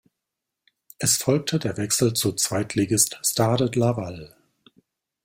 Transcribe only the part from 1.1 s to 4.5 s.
folgte der Wechsel zu Zweitligist Stade Laval.